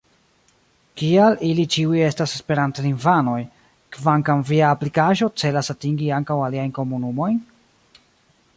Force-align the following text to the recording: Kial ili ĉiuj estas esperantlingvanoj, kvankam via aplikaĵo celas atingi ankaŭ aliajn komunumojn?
Kial 1.01 1.35
ili 1.49 1.65
ĉiuj 1.75 1.99
estas 2.05 2.33
esperantlingvanoj, 2.37 3.37
kvankam 3.97 4.41
via 4.51 4.73
aplikaĵo 4.77 5.29
celas 5.43 5.73
atingi 5.75 6.11
ankaŭ 6.21 6.39
aliajn 6.47 6.75
komunumojn? 6.81 7.39